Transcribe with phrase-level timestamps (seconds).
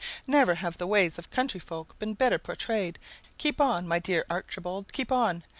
[0.25, 2.97] Never have the ways of country folk been better portrayed.
[3.37, 5.43] Keep on, my dear Archibald, keep on!